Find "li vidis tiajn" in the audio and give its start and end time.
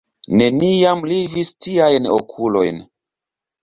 1.13-2.11